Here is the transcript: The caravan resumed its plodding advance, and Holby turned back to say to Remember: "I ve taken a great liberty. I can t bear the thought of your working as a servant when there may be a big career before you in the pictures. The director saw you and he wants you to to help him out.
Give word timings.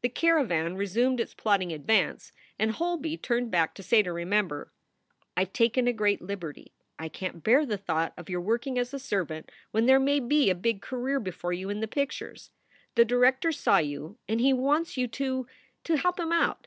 The 0.00 0.08
caravan 0.08 0.74
resumed 0.76 1.20
its 1.20 1.34
plodding 1.34 1.70
advance, 1.70 2.32
and 2.58 2.70
Holby 2.70 3.18
turned 3.18 3.50
back 3.50 3.74
to 3.74 3.82
say 3.82 4.02
to 4.02 4.10
Remember: 4.10 4.72
"I 5.36 5.44
ve 5.44 5.50
taken 5.50 5.86
a 5.86 5.92
great 5.92 6.22
liberty. 6.22 6.72
I 6.98 7.10
can 7.10 7.32
t 7.34 7.38
bear 7.40 7.66
the 7.66 7.76
thought 7.76 8.14
of 8.16 8.30
your 8.30 8.40
working 8.40 8.78
as 8.78 8.94
a 8.94 8.98
servant 8.98 9.52
when 9.72 9.84
there 9.84 10.00
may 10.00 10.18
be 10.18 10.48
a 10.48 10.54
big 10.54 10.80
career 10.80 11.20
before 11.20 11.52
you 11.52 11.68
in 11.68 11.80
the 11.80 11.88
pictures. 11.88 12.52
The 12.94 13.04
director 13.04 13.52
saw 13.52 13.76
you 13.76 14.16
and 14.26 14.40
he 14.40 14.54
wants 14.54 14.96
you 14.96 15.08
to 15.08 15.46
to 15.84 15.96
help 15.98 16.18
him 16.18 16.32
out. 16.32 16.66